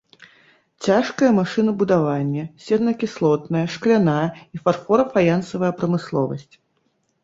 [0.87, 6.53] Цяжкае машынабудаванне, сернакіслотная, шкляная і фарфора-фаянсавая прамысловасць.